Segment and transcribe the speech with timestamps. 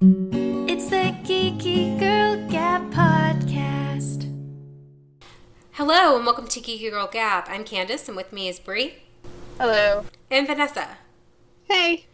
[0.00, 4.24] It's the Geeky Girl Gab Podcast.
[5.72, 7.44] Hello and welcome to Geeky Girl Gab.
[7.46, 8.96] I'm Candace and with me is Brie
[9.56, 10.04] Hello.
[10.30, 10.98] and Vanessa.
[11.68, 12.06] Hey.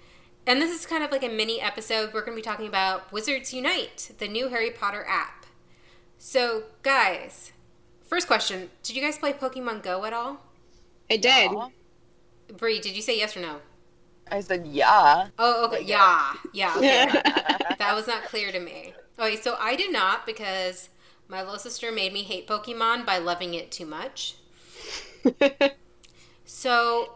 [0.46, 2.12] And this is kind of like a mini episode.
[2.12, 5.46] We're going to be talking about Wizards Unite, the new Harry Potter app.
[6.18, 7.52] So, guys,
[8.04, 10.42] first question Did you guys play Pokemon Go at all?
[11.10, 11.50] I did.
[11.50, 11.70] Aw.
[12.56, 13.60] Brie, did you say yes or no?
[14.30, 15.28] I said yeah.
[15.38, 15.78] Oh, okay.
[15.78, 16.34] Like, Yeah.
[16.52, 16.74] Yeah.
[16.76, 17.06] Okay.
[17.78, 18.94] That was not clear to me.
[19.18, 20.90] Okay, so I did not because
[21.28, 24.36] my little sister made me hate Pokemon by loving it too much.
[26.44, 27.12] So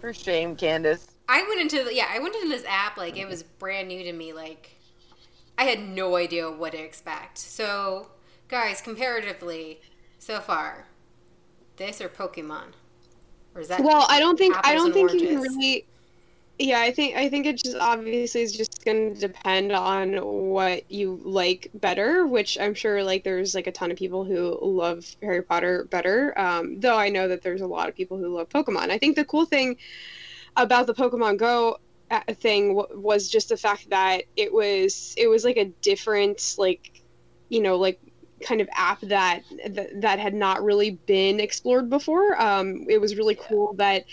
[0.00, 1.08] For shame, Candace.
[1.28, 4.02] I went into the, yeah, I went into this app like it was brand new
[4.04, 4.32] to me.
[4.32, 4.78] Like
[5.58, 7.38] I had no idea what to expect.
[7.38, 8.08] So,
[8.48, 9.80] guys, comparatively,
[10.18, 10.86] so far,
[11.76, 12.72] this or Pokemon,
[13.54, 15.40] or is that well, I don't think I don't and think you can oranges?
[15.40, 15.86] really.
[16.58, 20.90] Yeah, I think I think it just obviously is just going to depend on what
[20.90, 25.04] you like better, which I'm sure like there's like a ton of people who love
[25.20, 26.32] Harry Potter better.
[26.38, 28.88] Um, though I know that there's a lot of people who love Pokemon.
[28.90, 29.76] I think the cool thing
[30.56, 31.78] about the Pokemon Go
[32.10, 37.02] uh, thing was just the fact that it was it was like a different like
[37.50, 38.00] you know like
[38.42, 43.16] kind of app that that, that had not really been explored before um it was
[43.16, 44.04] really cool that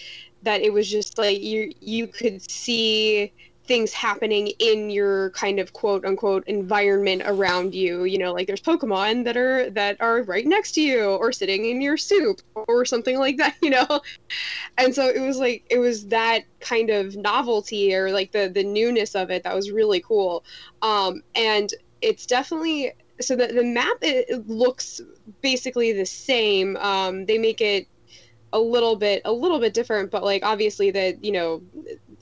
[0.44, 3.32] that it was just like you you could see
[3.66, 8.62] things happening in your kind of quote unquote environment around you you know like there's
[8.62, 12.84] pokemon that are that are right next to you or sitting in your soup or
[12.84, 14.02] something like that you know?
[14.78, 18.64] And so it was like it was that kind of novelty or like the the
[18.64, 20.44] newness of it that was really cool.
[20.82, 25.00] Um and it's definitely so the, the map it, it looks
[25.42, 26.76] basically the same.
[26.78, 27.88] Um they make it
[28.54, 31.62] a little bit a little bit different but like obviously that you know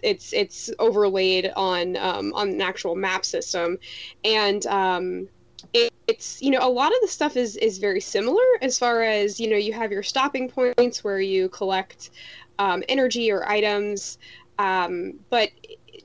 [0.03, 3.77] it's it's overlaid on um, on an actual map system.
[4.23, 5.27] And um,
[5.73, 9.03] it, it's you know a lot of the stuff is is very similar as far
[9.03, 12.11] as you know you have your stopping points where you collect
[12.59, 14.17] um, energy or items.
[14.59, 15.49] Um, but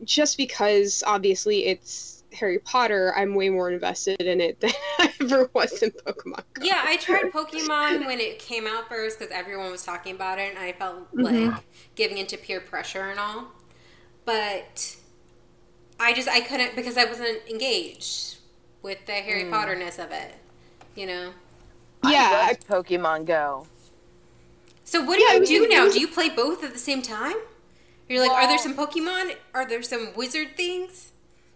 [0.05, 5.51] just because obviously it's Harry Potter, I'm way more invested in it than I ever
[5.55, 6.43] was in Pokemon.
[6.55, 6.65] Go.
[6.65, 10.51] Yeah, I tried Pokemon when it came out first because everyone was talking about it,
[10.51, 11.53] and I felt Mhm.
[11.53, 11.65] like
[11.95, 13.47] giving into peer pressure and all.
[14.25, 14.97] But
[15.99, 18.37] I just I couldn't because I wasn't engaged
[18.83, 19.51] with the Harry Mm.
[19.51, 20.35] Potterness of it.
[20.95, 21.33] You know.
[22.05, 23.67] Yeah, I loved Pokemon Go.
[24.85, 25.85] So what do Yeah, you do it now?
[25.85, 27.37] was- Do you play both at the same time?
[28.09, 29.35] You're like, are there some Pokemon?
[29.53, 31.11] Are there some wizard things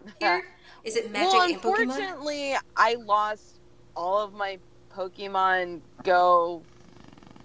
[0.20, 0.44] here?
[0.84, 1.80] Is it magic well, and Pokemon?
[1.82, 3.60] unfortunately, I lost
[3.96, 4.58] all of my
[4.94, 6.62] Pokemon Go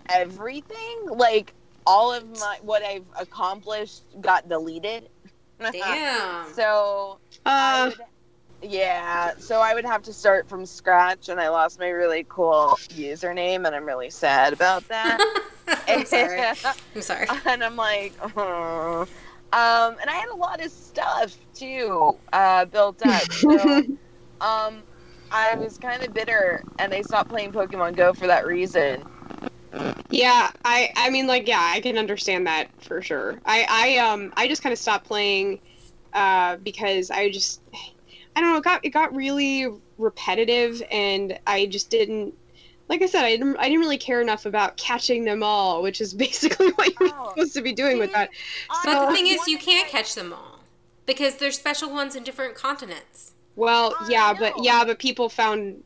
[0.10, 1.06] everything.
[1.06, 1.54] Like
[1.86, 5.10] all of my what I've accomplished got deleted.
[5.72, 6.52] Damn.
[6.54, 8.06] so uh, would,
[8.62, 12.78] yeah, so I would have to start from scratch, and I lost my really cool
[12.90, 15.44] username, and I'm really sad about that.
[15.88, 16.42] I'm sorry.
[16.96, 17.28] I'm sorry.
[17.46, 19.08] and I'm like, oh.
[19.56, 23.32] Um, and I had a lot of stuff too uh, built up.
[23.34, 23.84] So,
[24.42, 24.86] um,
[25.32, 29.06] I was kind of bitter, and I stopped playing Pokemon Go for that reason.
[30.10, 33.42] Yeah, I I mean like yeah, I can understand that for sure.
[33.46, 35.62] I I um I just kind of stopped playing
[36.14, 37.62] uh because I just
[38.36, 39.68] I don't know, it got it got really
[39.98, 42.36] repetitive and I just didn't
[42.88, 46.02] like I said, I didn't I didn't really care enough about catching them all, which
[46.02, 47.30] is basically what you're Oh.
[47.30, 48.30] supposed to be doing with that.
[48.84, 50.60] But the thing is, you can't catch them all
[51.06, 53.34] because there's special ones in different continents.
[53.56, 55.84] Well, I yeah, but yeah, but people found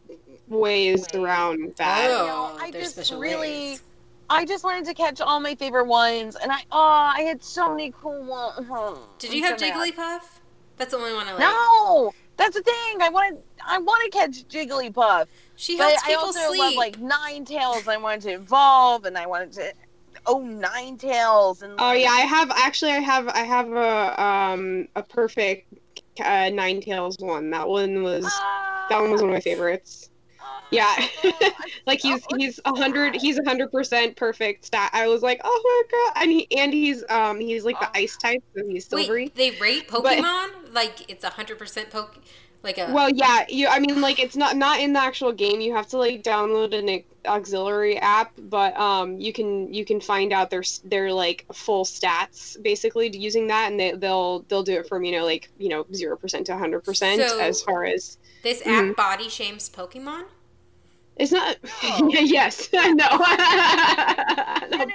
[0.47, 1.07] ways Ways.
[1.15, 2.09] around oh, that.
[2.11, 3.83] Oh, know, I there's just special really- ways.
[4.31, 7.69] I just wanted to catch all my favorite ones, and I oh, I had so
[7.71, 8.99] many cool ones.
[9.17, 9.93] Did I'm you have so mad.
[9.95, 10.21] Jigglypuff?
[10.77, 11.39] That's the only one I like.
[11.39, 13.01] No, that's the thing.
[13.01, 15.27] I wanted, I want to catch Jigglypuff.
[15.55, 16.59] She helps But helps I also sleep.
[16.59, 17.88] love like Ninetales.
[17.88, 19.73] I wanted to evolve, and I wanted to
[20.25, 21.61] own Ninetales.
[21.61, 25.73] And Oh yeah, I have actually I have I have a um a perfect
[26.22, 27.50] uh, Ninetales one.
[27.51, 28.23] That one was
[28.89, 30.09] that one was one of my favorites.
[30.71, 31.07] Yeah.
[31.88, 34.89] like he's he's a hundred he's a hundred percent perfect stat.
[34.94, 38.18] I was like, oh my god, and he and he's um he's like the ice
[38.18, 39.24] type, so he's silvery.
[39.24, 42.19] Wait, they rate Pokemon like it's a hundred percent poke,
[42.63, 42.92] like a.
[42.92, 43.68] Well, yeah, you.
[43.68, 45.62] I mean, like it's not not in the actual game.
[45.62, 50.31] You have to like download an auxiliary app, but um, you can you can find
[50.31, 54.88] out their their like full stats basically using that, and they they'll they'll do it
[54.88, 58.18] from you know like you know zero percent to hundred percent So- as far as
[58.44, 60.25] this app body shames Pokemon.
[61.19, 61.57] It's not.
[61.83, 62.10] Oh.
[62.13, 63.10] yes, I know.
[64.77, 64.94] no, no.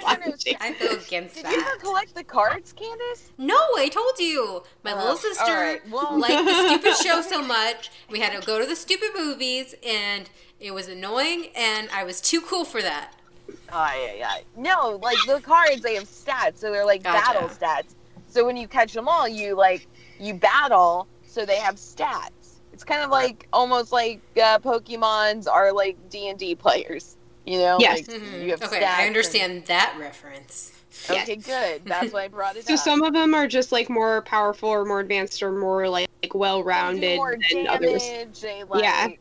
[0.59, 1.43] I go against that.
[1.45, 3.31] Did you ever collect the cards, Candace?
[3.37, 4.63] No, I told you.
[4.83, 5.81] My Oh, little sister all right.
[5.89, 7.91] Well- liked the stupid show so much.
[8.09, 10.27] We had to go to the stupid movies, and
[10.59, 13.11] it was annoying, and I was too cool for that.
[13.71, 14.37] Oh, yeah, yeah.
[14.57, 17.33] No, like the cards, they have stats, so they're like Gotcha.
[17.33, 17.93] battle stats.
[18.27, 19.87] So when you catch them all, you like
[20.19, 22.29] you battle, so they have stats.
[22.75, 27.15] It's kind of like almost like uh, Pokemon's are like D and D players.
[27.45, 28.05] You know, Yes.
[28.09, 28.43] like, Mhm.
[28.43, 30.73] you have Okay, stats I and- understand that reference.
[31.09, 31.85] Okay, good.
[31.85, 32.65] That's why I brought it up.
[32.67, 32.79] So up.
[32.81, 36.35] some of them are just like more powerful or more advanced or more like, like
[36.35, 37.67] well-rounded more than damage.
[37.69, 38.41] others.
[38.41, 38.91] They like Yeah.
[38.91, 39.11] have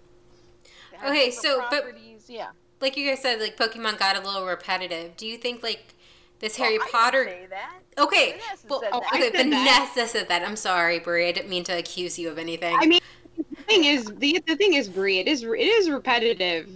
[1.12, 1.85] Okay, different so, but-
[2.27, 2.49] yeah.
[2.81, 5.17] Like you guys said, like Pokemon got a little repetitive.
[5.17, 5.95] Do you think like
[6.41, 7.25] this Harry Well, I didn't Potter?
[7.29, 7.79] say that.
[7.99, 9.09] Okay, Vanessa well, said Oh, that.
[9.12, 9.87] I okay, said that.
[9.91, 10.43] Vanessa said that.
[10.43, 11.29] I'm sorry, Brie.
[11.29, 12.77] I didn't mean to accuse you of anything.
[12.79, 13.24] I mean, the
[13.66, 16.69] thing is, the the thing is, Brie, it is it is repetitive,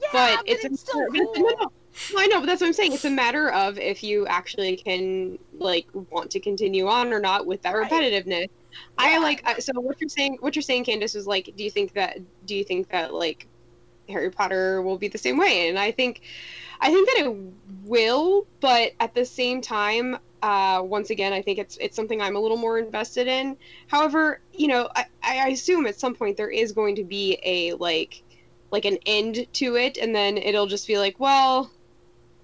[0.00, 1.32] yeah, but it's, it's still but cool.
[1.36, 1.68] no,
[2.12, 2.92] no, I know, but that's what I'm saying.
[2.92, 7.46] It's a matter of if you actually can like want to continue on or not
[7.46, 7.90] with that Right.
[7.90, 8.46] repetitiveness.
[8.98, 10.38] I like so what you're saying.
[10.40, 13.46] What you're saying, Candace, is like, do you think that do you think that like
[14.08, 15.68] Harry Potter will be the same way?
[15.68, 16.22] And I think
[16.80, 17.36] I think that it
[17.84, 22.36] will, but at the same time, uh, once again, I think it's it's something I'm
[22.36, 23.56] a little more invested in.
[23.88, 27.74] However, you know, I, I assume at some point there is going to be a
[27.74, 28.22] like
[28.70, 31.70] like an end to it, and then it'll just be like, well,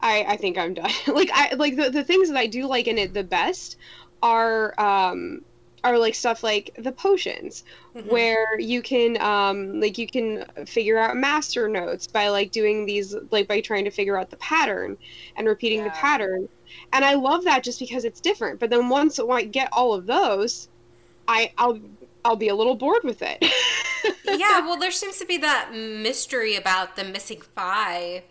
[0.00, 0.90] I I think I'm done.
[1.06, 3.76] like I like the the things that I do like in it the best
[4.22, 5.42] are um
[5.84, 7.64] are like stuff like the potions
[7.94, 8.06] Mhm.
[8.08, 13.14] where you can um like you can figure out master notes by like doing these
[13.31, 14.96] like by trying to figure out the pattern
[15.37, 16.49] and repeating the pattern
[16.93, 20.06] and i love that just because it's different but then once i get all of
[20.06, 20.69] those
[21.29, 21.79] i i'll
[22.25, 23.38] i'll be a little bored with it
[24.25, 28.23] yeah, well, there seems to be that mystery about the missing five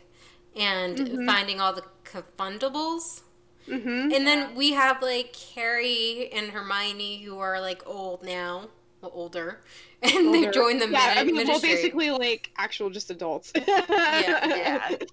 [0.55, 1.25] and Mhm.
[1.25, 3.21] finding all the confoundables.
[3.65, 8.69] Hmm And then we have like Harry and Hermione who are like old now,
[9.01, 9.61] well, older,
[10.01, 14.95] and they join the yeah i mean well basically like actual just adults Yeah.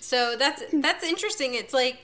[0.00, 1.54] So that's that's interesting.
[1.54, 1.98] It's like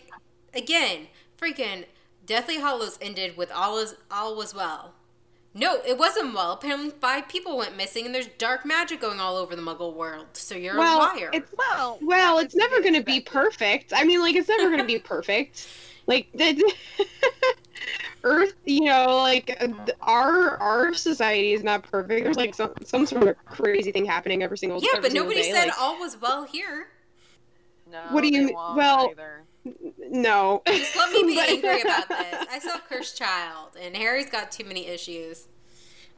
[0.54, 1.08] again,
[1.40, 1.86] freaking
[2.24, 4.94] Deathly Hallows ended with all is all was well.
[5.58, 6.52] No, it wasn't well.
[6.52, 10.26] Apparently, five people went missing, and there's dark magic going all over the Muggle world.
[10.34, 11.30] So you're well a liar.
[11.32, 13.94] it's Well, Well, it's never going to be perfect.
[13.96, 15.66] I mean, like, it's never going to be perfect.
[16.08, 16.72] Like, the,
[18.22, 19.66] Earth, you know, like, uh,
[20.02, 22.22] our our society is not perfect.
[22.22, 25.42] There's, like, some, some sort of crazy thing happening every single yeah, every but nobody
[25.42, 26.86] said like, all was well here.
[27.90, 29.42] No, What do you mean- well, either.
[30.10, 30.62] No.
[30.66, 32.46] Just let me be angry about this.
[32.50, 35.48] I saw Cursed Child, and Harry's got too many issues.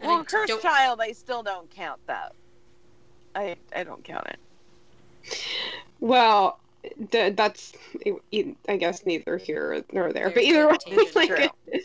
[0.00, 2.32] And Well, I cursed don't- child, I still don't count that.
[3.34, 4.38] I I don't count it.
[6.00, 6.58] Well,
[7.10, 7.72] th- that's,
[8.68, 10.30] I guess, neither here nor there.
[10.30, 10.76] But either way,
[11.14, 11.48] like, True.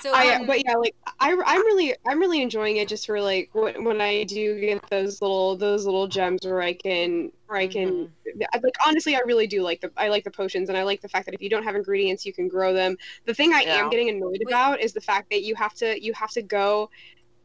[0.00, 3.20] So, I, um, but yeah, like I, I'm really, I'm really enjoying it just for
[3.20, 7.58] like when, when I do get those little, those little gems where I can, where
[7.58, 8.12] I can,
[8.54, 11.00] I- like honestly, I really do like the, I like the potions, and I like
[11.00, 12.96] the fact that if you don't have ingredients, you can grow them.
[13.24, 14.48] The thing I am getting annoyed Wait.
[14.48, 16.90] about is the fact that you have to, you have to go,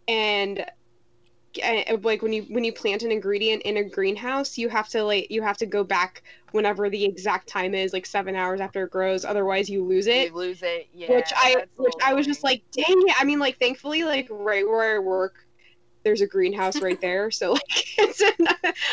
[0.07, 0.65] and
[2.01, 5.29] like when you when you plant an ingredient in a greenhouse you have to like
[5.29, 8.91] you have to go back whenever the exact time is like seven hours after it
[8.91, 10.87] grows otherwise you lose it You lose it.
[10.93, 11.11] Yeah.
[11.15, 13.15] which I which I was just like, dang it.
[13.19, 15.45] I mean, like, thankfully, like right where I work,
[16.03, 17.63] there's a greenhouse right there, so like,
[17.97, 18.21] it's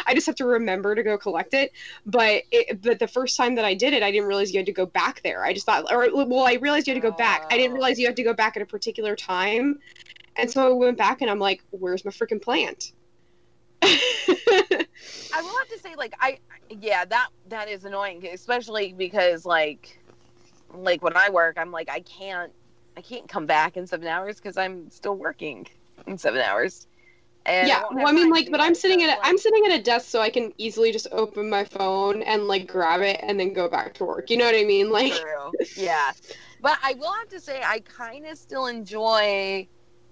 [0.07, 1.73] I just have to remember to go collect it.
[2.07, 4.67] But it, but the first time that I did it, I didn't realize you had
[4.67, 5.45] to go back there.
[5.45, 7.45] I just thought, or well, I realized you had to go back.
[7.51, 7.75] I didn't Oh.
[7.75, 9.79] realize you had to go back at a particular time,
[10.37, 12.93] and so I went back and I'm like, where's my freaking plant?
[13.83, 16.39] I will have to say, like, I
[16.81, 19.99] yeah, that that is annoying, especially because like,
[20.75, 22.53] like when I work, I'm like, I can't,
[22.97, 25.67] I can't come back in seven hours because I'm still working
[26.07, 26.87] in seven hours.
[27.47, 29.81] And yeah, won't well, I mean, like, but I'm sitting at a, I'm sitting at
[29.81, 33.41] a desk, so I can easily just open my phone and like grab it and
[33.41, 34.31] then go back to work.
[34.31, 34.91] You know what I mean?
[34.91, 35.53] Like, True.
[35.77, 36.13] Yeah.
[36.61, 39.67] But I will have to say I kind of still enjoy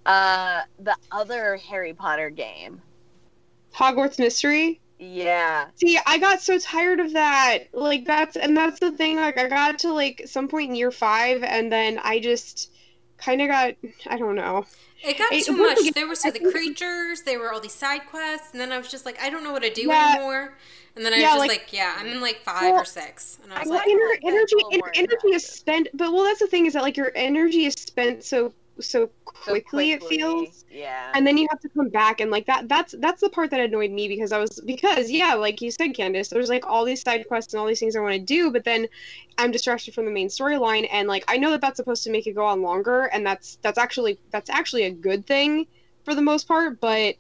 [0.09, 2.81] uh the other Harry Potter game.
[3.75, 4.81] Hogwarts Mystery.
[4.99, 5.67] Yeah.
[5.77, 7.65] See, I got so tired of that.
[7.73, 9.17] Like that's and that's the thing.
[9.17, 12.73] Like I got to like some point in year five, and then I just
[13.19, 13.75] kind of got
[14.09, 14.65] I don't know.
[15.05, 15.79] It got It- too once much.
[15.81, 18.79] again, There were so the creatures, there were all these side quests, and then I
[18.79, 20.15] was just like, I don't know what to do Yeah.
[20.17, 20.59] anymore.
[20.97, 22.85] And then I Yeah, was just like- like, yeah, I'm in like five Well, or
[22.85, 23.39] six.
[23.45, 24.27] And I I was Well, like, kinda ener- like that.
[24.27, 26.73] energy It's a little en- more energy is spent, but well, that's the thing is
[26.73, 29.11] that like your energy is spent so so
[29.45, 31.11] So quickly, it feels Yeah.
[31.15, 33.61] and then you have to come back and like that that's that's the part that
[33.61, 37.03] annoyed me because i was because yeah like you said candace there's like all these
[37.03, 38.87] side quests and all these things i want to do but then
[39.39, 42.27] i'm distracted from the main storyline and like i know that that's supposed to make
[42.27, 45.67] it go on longer and that's that's actually that's actually a good thing
[46.05, 47.15] for the most part but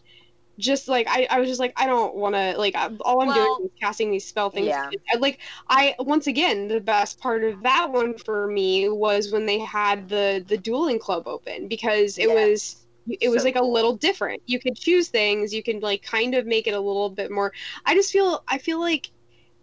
[0.59, 3.33] just like I, I was just like I don't want to like all I'm Well,
[3.33, 4.77] doing is casting these spell things.
[4.77, 4.93] yeah.
[5.19, 9.59] Like I once again the best part of that one for me was when they
[9.59, 12.33] had the the dueling club open because it Yeah.
[12.33, 12.87] was
[13.21, 14.43] it was So like a little different.
[14.47, 15.53] You could choose things.
[15.55, 17.53] You could like kind of make it a little bit more.
[17.87, 19.11] I just feel I feel like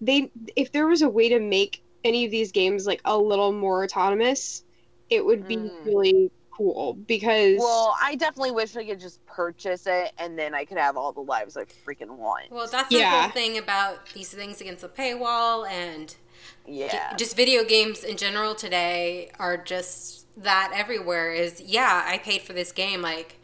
[0.02, 3.52] they if there was a way to make any of these games like a little
[3.54, 4.64] more autonomous,
[5.10, 5.80] it would be Mm.
[5.84, 10.66] really cool because Well, I definitely wish I could just purchase it and then I
[10.66, 12.52] could have all the lives I freaking want.
[12.52, 13.24] Well, that's the Yeah.
[13.24, 16.16] whole thing about these things against the paywall and
[16.66, 17.16] Yeah.
[17.18, 22.52] just video games in general today are just that everywhere is yeah i paid for
[22.52, 23.40] this game like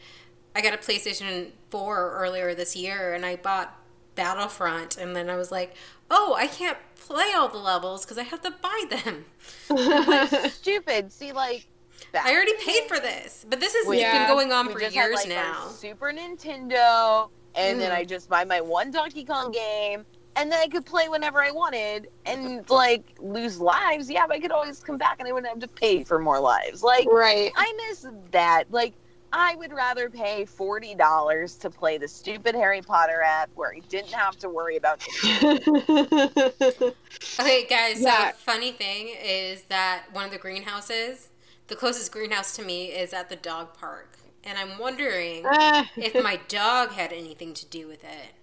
[0.53, 3.73] i got a playstation 4 earlier this year and i bought
[4.15, 5.73] battlefront and then i was like
[6.09, 9.25] oh i can't play all the levels because i have to buy them
[10.51, 11.11] Stupid.
[11.13, 11.67] See, like.
[12.13, 14.17] I already paid for this but this has Yeah.
[14.19, 17.95] been going on we for years had, like, now Super Nintendo, and then Mm.
[17.95, 21.51] I just buy my one Donkey Kong game, and then I could play whenever I
[21.51, 24.09] wanted, and like lose lives.
[24.09, 26.39] Yeah, but I could always come back, and I wouldn't have to pay for more
[26.39, 26.81] lives.
[26.83, 27.51] Like right.
[27.55, 28.65] I miss that.
[28.71, 28.93] Like
[29.33, 33.79] I would rather pay forty dollars to play the stupid Harry Potter app where I
[33.89, 35.01] didn't have to worry about.
[37.39, 38.01] Okay, guys.
[38.01, 38.31] Yeah.
[38.31, 41.29] So funny thing is that one of the greenhouses,
[41.71, 46.13] the closest greenhouse to me, is at the dog park, and I'm wondering Ah, if
[46.21, 48.33] my dog had anything to do with it.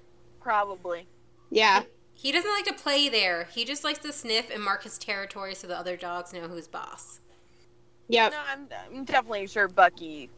[0.41, 1.07] Probably.
[1.51, 1.83] yeah.
[2.15, 3.45] He doesn't like to play there.
[3.45, 6.67] He just likes to sniff and mark his territory so the other dogs know who's
[6.67, 7.21] boss.
[8.09, 8.33] Yep.
[8.33, 10.31] No, I'm, I'm definitely sure Bucky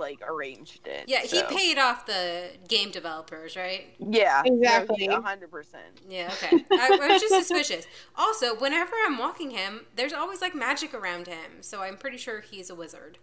[0.00, 1.04] like arranged it.
[1.06, 3.94] Yeah, he paid off the game developers, right?
[4.00, 5.06] Yeah, Exactly.
[5.06, 5.84] A hundred percent.
[6.08, 6.64] Yeah, okay.
[6.72, 7.86] I, I was just suspicious.
[8.16, 12.40] Also, whenever I'm walking him, there's always like magic around him, so I'm pretty sure
[12.40, 13.18] he's a wizard.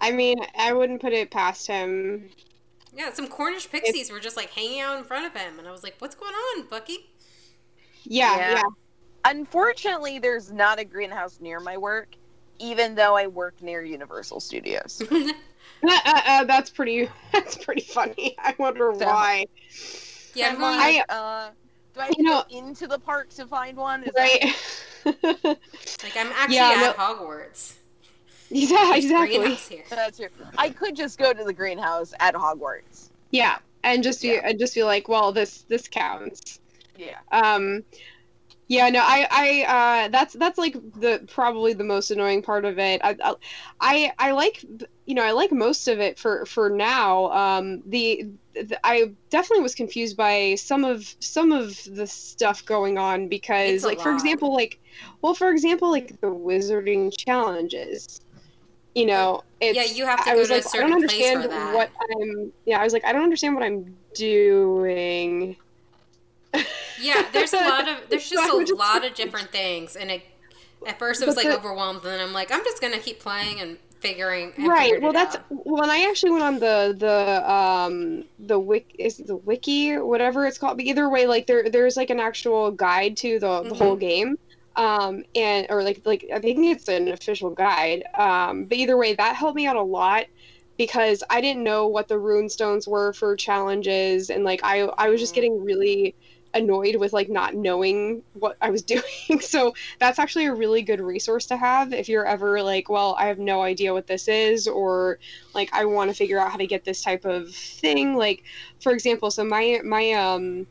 [0.00, 2.28] I mean, I wouldn't put it past him.
[2.94, 5.72] Yeah, some Cornish pixies were just like hanging out in front of him, and I
[5.72, 7.10] was like, "What's going on, Bucky?"
[8.04, 8.50] Yeah, Yeah.
[8.52, 8.62] yeah.
[9.24, 12.14] Unfortunately, there's not a greenhouse near my work,
[12.58, 15.02] even though I work near Universal Studios.
[15.82, 17.08] Uh, uh, uh, that's pretty.
[17.32, 18.34] That's pretty funny.
[18.38, 19.46] I wonder So- why.
[20.34, 21.50] yeah, I'm I'm like, uh,
[21.94, 24.02] do I have to You know- go into the park to find one?
[24.04, 24.54] Is that-
[25.04, 25.22] Right.
[26.02, 27.74] like I'm actually Yeah, at Hogwarts.
[28.50, 29.54] yeah, There's exactly.
[29.54, 29.84] here.
[29.90, 30.28] That's true.
[30.56, 33.10] I could just go to the greenhouse at Hogwarts.
[33.30, 34.40] Yeah, and just be Yeah.
[34.44, 36.60] and just be like, well, this this counts.
[36.96, 37.18] Yeah.
[37.30, 37.84] Um,
[38.68, 42.78] yeah, no, I, I, uh, that's that's like the probably the most annoying part of
[42.78, 43.00] it.
[43.02, 43.16] I,
[43.80, 44.62] I, I like,
[45.06, 47.32] you know, I like most of it for for now.
[47.32, 52.98] Um, the, the I definitely was confused by some of some of the stuff going
[52.98, 54.78] on because, like, for example, like,
[55.22, 58.20] well, for example, like the wizarding challenges.
[58.94, 60.92] You know, it's, Yeah, you have to I go was to a like, I don't
[60.92, 62.52] understand what I'm.
[62.66, 65.56] Yeah, I was like, I don't understand what I'm doing.
[67.00, 70.22] Yeah, there's a lot of there's just a lot of different things, and it,
[70.86, 72.98] at first it was But like the- overwhelmed, and then I'm like, I'm just gonna
[72.98, 74.52] keep playing and figuring.
[74.56, 75.44] And right well that's out.
[75.50, 80.56] when i actually went on the the um the wiki is the wiki whatever it's
[80.56, 83.76] called but either way like there there's like an actual guide to the, the Mhm.
[83.76, 84.38] whole game
[84.76, 89.14] um and or like like i think it's an official guide um but either way
[89.16, 90.26] that helped me out a lot
[90.76, 95.08] because i didn't know what the rune stones were for challenges and like i i
[95.08, 95.34] was just Mhm.
[95.34, 96.14] getting really
[96.54, 99.40] annoyed with like not knowing what I was doing.
[99.40, 103.26] So that's actually a really good resource to have if you're ever like, well, I
[103.26, 105.18] have no idea what this is or
[105.54, 108.16] like I want to figure out how to get this type of thing.
[108.16, 108.44] Like
[108.80, 110.66] for example, so my my um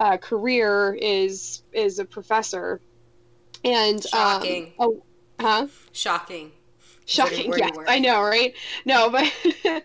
[0.00, 2.80] uh, career is is a professor.
[3.64, 4.72] And Shocking.
[4.78, 5.02] um oh
[5.40, 5.66] huh?
[5.92, 6.52] shocking.
[7.06, 7.52] Shocking.
[7.56, 7.76] Yes.
[7.86, 8.54] I know, right?
[8.84, 9.32] No, but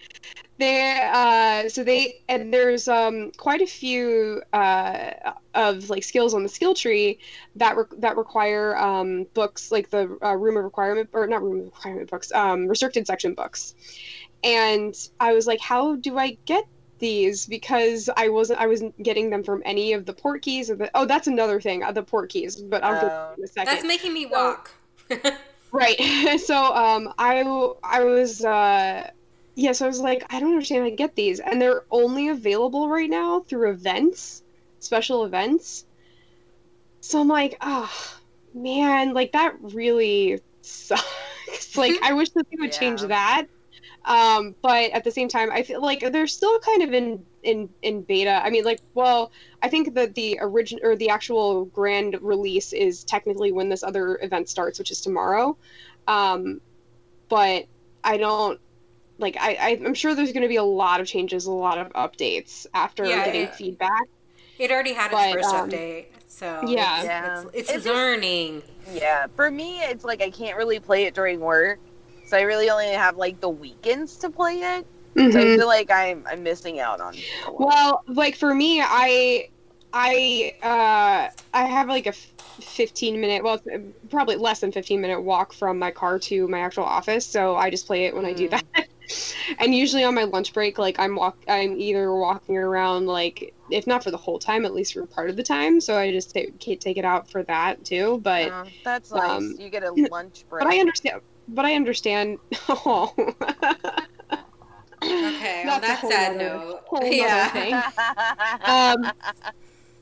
[0.57, 5.11] they uh so they and there's um quite a few uh
[5.53, 7.19] of like skills on the skill tree
[7.55, 11.59] that re- that require um books like the uh, room of requirement or not room
[11.59, 13.75] of requirement books um restricted section books
[14.43, 16.63] and i was like how do i get
[16.99, 20.75] these because i wasn't i wasn't getting them from any of the port keys or
[20.75, 23.43] the oh that's another thing uh, the port keys but i'll get to that in
[23.43, 24.71] a second That's making me walk.
[25.71, 26.39] Right.
[26.45, 27.41] so um I
[27.83, 29.09] I was uh
[29.57, 31.39] yeah, so I was like, I don't understand how to get these.
[31.41, 34.43] And they're only available right now through events,
[34.79, 35.85] special events.
[37.01, 37.91] So I'm like, oh
[38.53, 41.03] man, like that really sucks.
[41.77, 43.47] like I wish that they would change that
[44.05, 47.69] Um, but at the same time, I feel like they're still kind of in in
[47.83, 48.41] in beta.
[48.43, 49.31] I mean, like, well,
[49.63, 54.19] I think that the origin or the actual grand release is technically when this other
[54.23, 55.57] event starts, which is tomorrow.
[56.07, 56.61] Um,
[57.29, 57.67] but
[58.03, 58.59] I don't
[59.17, 59.38] like.
[59.39, 61.91] I, I I'm sure there's going to be a lot of changes, a lot of
[61.93, 64.03] updates after Yeah, getting it- feedback.
[64.59, 66.95] It already had its But, first um, update, so yeah.
[66.97, 67.41] it's, Yeah.
[67.41, 68.63] it's, it's, It's just- learning.
[68.93, 71.77] Yeah, for me, it's like I can't really play it during work,
[72.25, 74.86] so I really only have like the weekends to play it.
[75.15, 75.55] So I Mhm.
[75.57, 77.13] feel like I'm I'm missing out on.
[77.15, 77.51] a.
[77.51, 79.50] Well, like for me, I
[79.93, 82.13] I uh I have like a
[82.62, 86.59] 15 minute, well, it's probably less than 15 minute walk from my car to my
[86.59, 88.51] actual office, so I just play it when I do Mm.
[88.51, 88.87] that.
[89.59, 93.85] and usually on my lunch break, like I'm walk I'm either walking around like if
[93.87, 96.31] not for the whole time, at least for part of the time, so I just
[96.31, 99.29] take take it out for that too, but that's nice.
[99.29, 100.63] um, you get a lunch break.
[100.63, 103.13] but I understand but I understand oh.
[105.03, 107.91] Okay, on That's a that sad nother- note, yeah.
[108.95, 109.11] um,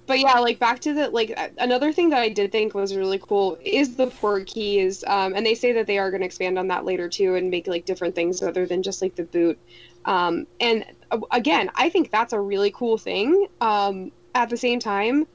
[0.08, 3.20] but yeah, like back to the like another thing that I did think was really
[3.20, 6.60] cool is the port keys, um, and they say that they are going to expand
[6.60, 9.58] on that later too and make like different things other than just like the boot.
[10.06, 13.48] Um, and uh, again, I think that's a really cool thing.
[13.62, 15.26] Um, at the same time,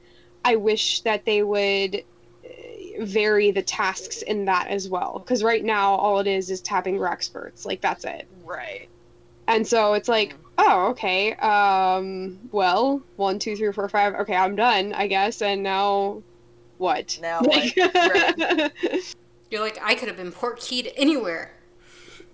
[0.45, 2.03] I wish that they would
[2.45, 6.61] uh, vary the tasks in that as well, because right now all it is is
[6.61, 8.27] tapping Wrackspurts, like that's it.
[8.45, 8.87] right.
[9.47, 10.35] And so it's like.
[10.57, 11.33] Oh, okay.
[11.35, 14.13] Um, well, one, two, three, four, five.
[14.15, 15.41] Okay, I'm done, I guess.
[15.41, 16.21] And now,
[16.77, 17.17] what?
[17.21, 17.93] Now Like- what?
[17.95, 19.15] Right.
[19.49, 21.51] You're like, I could have been port keyed anywhere.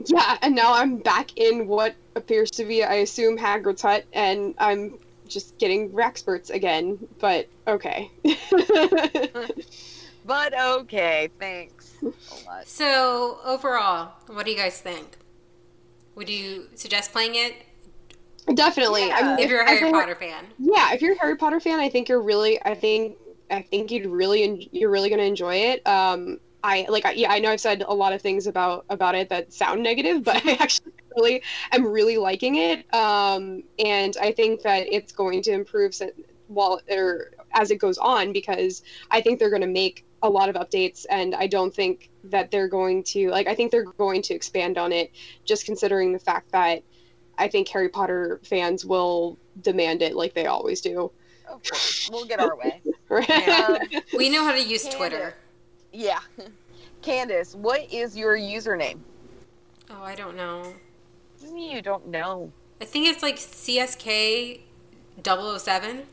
[0.06, 4.54] yeah, and now I'm back in what appears to be, I assume, Hagrid's hut, and
[4.60, 7.00] I'm just getting Wrackspurts again.
[7.20, 8.12] But okay.
[10.26, 11.96] But okay, thanks.
[12.66, 15.16] So overall, what do you guys think?
[16.16, 17.54] Would you suggest playing it
[18.54, 19.12] Definitely.
[19.12, 20.46] I mean, if you're a Harry think- Potter fan?
[20.58, 23.18] Yeah, if you're a Harry Potter fan, I think you're really, I think,
[23.51, 25.86] I think you'd really, you're really gonna enjoy it.
[25.88, 29.16] Um, I like, I, yeah, I know I've said a lot of things about about
[29.16, 32.94] it that sound negative, but I actually really am really liking it.
[32.94, 36.12] Um, and I think that it's going to improve si-
[36.48, 40.50] while or as it goes on because I think they're going to make a lot
[40.50, 43.48] of updates, and I don't think that they're going to like.
[43.48, 45.12] I think they're going to expand on it,
[45.45, 46.82] just considering the fact that
[47.38, 51.12] I think Harry Potter fans will demand it like they always do.
[51.47, 52.82] Of course, we'll get our way.
[53.10, 53.30] Right?
[53.30, 53.78] Yeah.
[53.93, 54.97] Um, We know how to use Candace.
[54.97, 55.34] Twitter.
[55.93, 56.19] yeah,
[57.02, 59.00] Candace, what is your username?
[59.89, 60.73] Oh, I don't know.
[61.56, 62.52] You don't know.
[62.82, 64.60] I think it's like CSK
[65.23, 66.04] 007.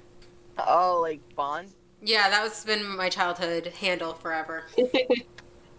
[0.59, 1.71] Oh, like Bond.
[2.01, 4.65] Yeah, that was been my childhood handle forever.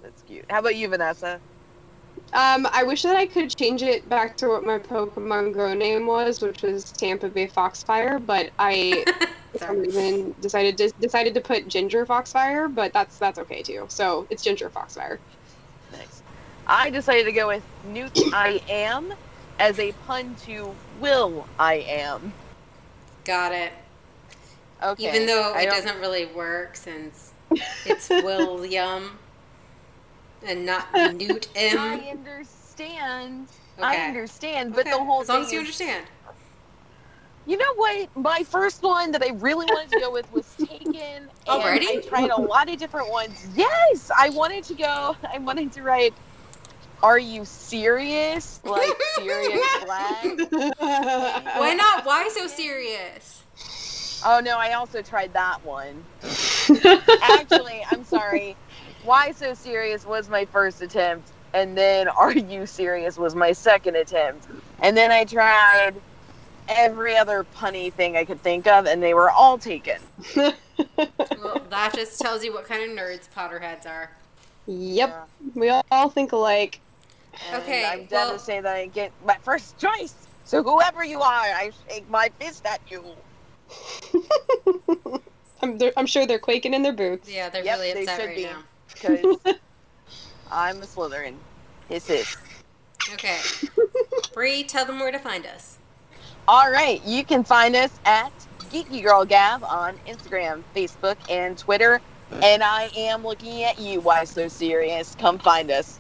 [0.04, 0.44] That's cute.
[0.50, 1.40] How about you, Vanessa?
[2.34, 6.06] Um, I wish that I could change it back to what my Pokemon Go name
[6.08, 9.06] was, which was Tampa Bay Foxfire, but I,
[9.54, 13.86] for some reason, decided to decided to put Ginger Foxfire, but that's that's okay too.
[13.90, 15.20] So it's Ginger Foxfire.
[15.92, 16.24] Nice.
[16.68, 19.14] I decided to go with Newt I am
[19.60, 22.34] as a pun to Will I am.
[23.24, 23.72] Got it.
[24.84, 25.08] Okay.
[25.08, 27.32] Even though I it don't- doesn't really work since
[27.86, 29.18] it's William
[30.48, 31.78] and not Newt M.
[31.80, 33.48] I understand.
[33.78, 33.86] Okay.
[33.88, 36.06] I understand, but Okay, the whole as long thing as you is- understand.
[37.48, 38.10] You know what?
[38.18, 40.96] My first one that I really wanted to go with was Taken.
[40.96, 41.88] And Already?
[41.88, 43.48] I tried a lot of different ones.
[43.56, 45.16] Yes, I wanted to go.
[45.32, 46.14] I wanted to write.
[47.04, 48.62] Are you serious?
[48.64, 50.40] Like serious flag.
[50.80, 52.04] Why not?
[52.04, 53.44] Why so serious?
[54.26, 56.04] Oh no, I also tried that one.
[57.22, 58.56] Actually, I'm sorry.
[59.06, 63.96] Why so serious was my first attempt, and then Are you serious was my second
[63.96, 64.48] attempt,
[64.82, 65.94] and then I tried
[66.68, 69.98] every other punny thing I could think of, and they were all taken.
[71.42, 74.12] Well, that just tells you what kind of nerds Potterheads are.
[74.68, 76.82] Yep, we all think alike.
[77.52, 80.14] And Okay, I'm well- done to say that I get my first choice.
[80.44, 83.04] So whoever you are, I shake my fist at you.
[85.62, 87.30] I'm, I'm sure they're quaking in their boots.
[87.32, 88.44] Yeah, they're Yep, really upset should right be.
[88.44, 88.64] now.
[88.96, 89.38] Because
[90.52, 91.36] I'm a Slytherin.
[91.90, 92.38] Hiss hiss.
[93.14, 93.40] Okay.
[94.34, 95.78] Bree, tell them where to find us.
[96.48, 98.32] All right, you can find us at
[98.72, 102.02] Geeky Girl Gab on Instagram, Facebook, and Twitter.
[102.44, 104.02] And I am looking at you.
[104.02, 105.16] Why so serious?
[105.16, 106.00] Come find us.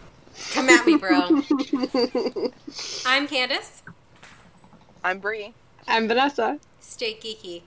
[0.52, 1.42] Come at me, bro.
[3.06, 3.84] I'm Candace.
[5.04, 5.54] I'm Bree.
[5.88, 6.60] I'm Vanessa.
[6.80, 7.62] Stay geeky.